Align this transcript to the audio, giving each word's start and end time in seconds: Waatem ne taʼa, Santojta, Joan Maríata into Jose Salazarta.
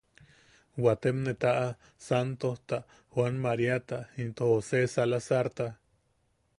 Waatem 0.83 1.17
ne 1.25 1.33
taʼa, 1.43 1.67
Santojta, 2.05 2.81
Joan 3.13 3.35
Maríata 3.45 3.99
into 4.17 4.45
Jose 4.53 4.87
Salazarta. 4.87 5.75